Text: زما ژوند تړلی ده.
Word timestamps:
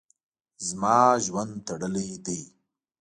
زما 0.67 0.97
ژوند 1.25 1.53
تړلی 1.67 2.09
ده. 2.25 2.39